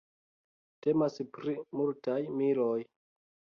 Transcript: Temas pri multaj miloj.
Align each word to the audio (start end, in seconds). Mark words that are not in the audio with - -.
Temas 0.85 1.19
pri 1.37 1.55
multaj 1.81 2.19
miloj. 2.41 2.75